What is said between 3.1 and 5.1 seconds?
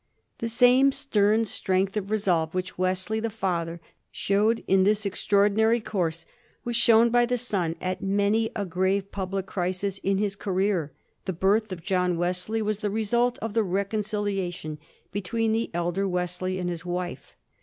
the father, showed in this